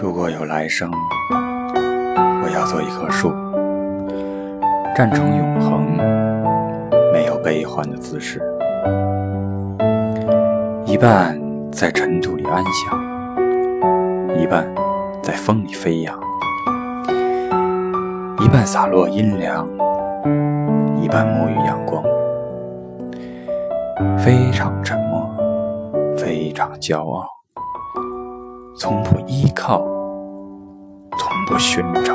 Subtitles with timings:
[0.00, 0.90] 如果有来生，
[1.30, 3.32] 我要做一棵树，
[4.94, 5.82] 站成永恒，
[7.12, 8.42] 没有悲欢的姿势，
[10.84, 11.40] 一半
[11.72, 13.00] 在尘土里安详，
[14.38, 14.66] 一半
[15.22, 16.18] 在风里飞扬，
[18.40, 19.66] 一半洒落阴凉，
[21.00, 22.04] 一半沐浴阳光，
[24.18, 25.30] 非常沉默，
[26.16, 27.26] 非常骄傲，
[28.76, 29.78] 从不依靠。
[31.18, 32.14] 从不寻找。